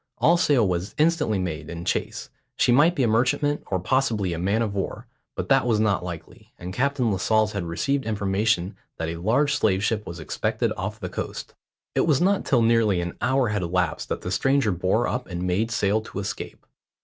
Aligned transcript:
All 0.17 0.35
sail 0.35 0.67
was 0.67 0.95
instantly 0.97 1.37
made 1.37 1.69
in 1.69 1.85
chase 1.85 2.31
she 2.57 2.71
might 2.71 2.95
be 2.95 3.03
a 3.03 3.07
merchantman, 3.07 3.61
or 3.67 3.79
possibly 3.79 4.33
a 4.33 4.39
man 4.39 4.63
of 4.63 4.73
war; 4.73 5.05
but 5.35 5.47
that 5.49 5.67
was 5.67 5.79
not 5.79 6.03
likely, 6.03 6.51
and 6.57 6.73
Captain 6.73 7.11
Lascelles 7.11 7.51
had 7.51 7.65
received 7.65 8.05
information 8.07 8.75
that 8.97 9.09
a 9.09 9.17
large 9.17 9.53
slave 9.53 9.83
ship 9.83 10.07
was 10.07 10.19
expected 10.19 10.73
off 10.75 10.99
the 10.99 11.07
coast. 11.07 11.53
It 11.93 12.07
was 12.07 12.19
not 12.19 12.45
till 12.45 12.63
nearly 12.63 12.99
an 12.99 13.15
hour 13.21 13.49
had 13.49 13.61
elapsed 13.61 14.09
that 14.09 14.21
the 14.21 14.31
stranger 14.31 14.71
bore 14.71 15.07
up 15.07 15.27
and 15.29 15.43
made 15.43 15.69
sail 15.69 16.01
to 16.01 16.17
escape. 16.17 16.65